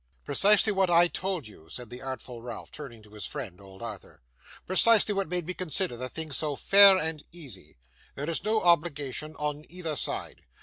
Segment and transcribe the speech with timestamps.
[0.25, 4.23] 'Precisely what I told you,' said the artful Ralph, turning to his friend, old Arthur.
[4.65, 7.77] 'Precisely what made me consider the thing so fair and easy.
[8.15, 10.45] There is no obligation on either side.